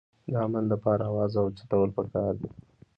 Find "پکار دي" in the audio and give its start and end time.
1.97-2.49